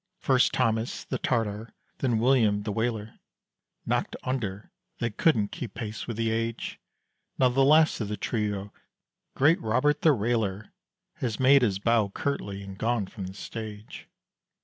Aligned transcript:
First 0.17 0.51
Thomas 0.51 1.03
the 1.03 1.19
tartar; 1.19 1.75
then 1.99 2.17
William 2.17 2.63
the 2.63 2.71
wailer, 2.71 3.19
Knocked 3.85 4.15
under; 4.23 4.71
they 4.97 5.11
couldn't 5.11 5.49
keep 5.49 5.75
pace 5.75 6.07
with 6.07 6.17
the 6.17 6.31
age. 6.31 6.79
Now 7.37 7.49
the 7.49 7.63
last 7.63 8.01
of 8.01 8.07
the 8.07 8.17
trio, 8.17 8.73
great 9.35 9.61
Robert 9.61 10.01
the 10.01 10.11
railer, 10.13 10.73
Has 11.17 11.39
made 11.39 11.61
his 11.61 11.77
_Bow 11.77 12.11
cur_tly 12.13 12.63
and 12.63 12.79
gone 12.79 13.05
from 13.05 13.25
the 13.27 13.35
stage. 13.35 14.07